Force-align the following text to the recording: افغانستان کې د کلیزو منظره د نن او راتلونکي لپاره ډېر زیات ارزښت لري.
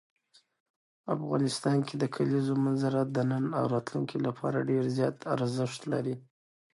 افغانستان 1.15 1.77
کې 1.87 1.95
د 1.97 2.03
کلیزو 2.15 2.53
منظره 2.63 3.01
د 3.15 3.17
نن 3.31 3.45
او 3.57 3.65
راتلونکي 3.73 4.17
لپاره 4.27 4.67
ډېر 4.69 4.83
زیات 4.97 5.17
ارزښت 5.35 5.81
لري. 5.93 6.15